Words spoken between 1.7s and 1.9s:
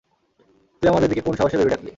ডাকলি?